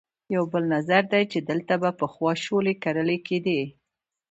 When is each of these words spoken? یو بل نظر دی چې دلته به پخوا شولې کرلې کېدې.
یو 0.35 0.43
بل 0.51 0.63
نظر 0.75 1.01
دی 1.13 1.23
چې 1.31 1.39
دلته 1.49 1.73
به 1.81 1.89
پخوا 1.99 2.31
شولې 2.43 2.73
کرلې 2.83 3.17
کېدې. 3.27 3.61